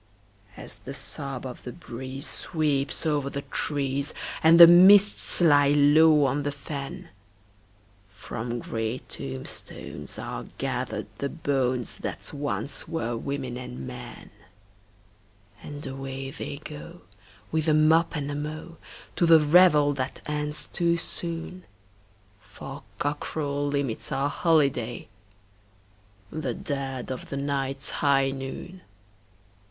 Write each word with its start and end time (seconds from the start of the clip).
As 0.57 0.77
the 0.77 0.95
sob 0.95 1.45
of 1.45 1.61
the 1.61 1.71
breeze 1.71 2.25
sweeps 2.27 3.05
over 3.05 3.29
the 3.29 3.43
trees, 3.43 4.15
and 4.41 4.59
the 4.59 4.65
mists 4.65 5.41
lie 5.41 5.69
low 5.73 6.25
on 6.25 6.41
the 6.41 6.51
fen, 6.51 7.09
From 8.09 8.57
grey 8.57 9.01
tombstones 9.07 10.17
are 10.17 10.45
gathered 10.57 11.05
the 11.19 11.29
bones 11.29 11.97
that 11.97 12.33
once 12.33 12.87
were 12.87 13.15
women 13.15 13.57
and 13.57 13.85
men, 13.85 14.31
And 15.61 15.85
away 15.85 16.31
they 16.31 16.57
go, 16.57 17.01
with 17.51 17.67
a 17.67 17.73
mop 17.75 18.15
and 18.15 18.31
a 18.31 18.35
mow, 18.35 18.77
to 19.17 19.27
the 19.27 19.39
revel 19.39 19.93
that 19.93 20.23
ends 20.25 20.65
too 20.73 20.97
soon, 20.97 21.63
For 22.39 22.81
cockcrow 22.97 23.69
limits 23.71 24.11
our 24.11 24.29
holiday—the 24.29 25.03
dead 26.55 27.11
of 27.11 27.29
the 27.29 27.37
night's 27.37 27.89
high 28.01 28.31
noon! 28.31 28.81